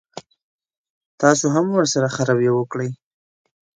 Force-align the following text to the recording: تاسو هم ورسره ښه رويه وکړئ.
تاسو 1.21 1.45
هم 1.55 1.65
ورسره 1.77 2.07
ښه 2.15 2.23
رويه 2.29 2.53
وکړئ. 2.55 2.89